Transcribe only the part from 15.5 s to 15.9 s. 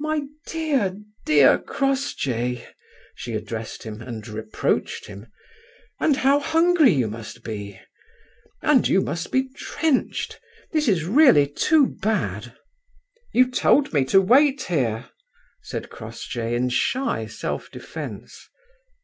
said